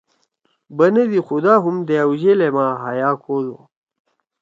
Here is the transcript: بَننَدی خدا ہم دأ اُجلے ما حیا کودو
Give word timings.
بَننَدی 0.77 1.19
خدا 1.27 1.53
ہم 1.63 1.75
دأ 1.87 1.99
اُجلے 2.09 2.47
ما 2.55 2.65
حیا 2.83 3.09
کودو 3.23 3.57